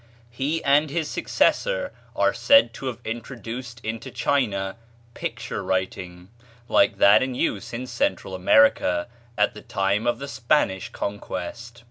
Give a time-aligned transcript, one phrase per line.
[0.31, 4.75] He and his successor are said to have introduced into China
[5.13, 6.29] 'picture writing,'
[6.67, 11.79] like that in use in Central America at the time of the Spanish conquest.